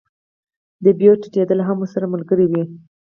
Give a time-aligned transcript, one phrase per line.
[0.83, 2.63] د بیو ټیټېدل هم ورسره ملګري وي